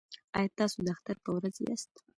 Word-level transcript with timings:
ایا 0.37 0.51
تاسو 0.59 0.77
د 0.85 0.87
اختر 0.95 1.17
په 1.23 1.29
ورځ 1.35 1.55
یاست؟ 1.67 1.91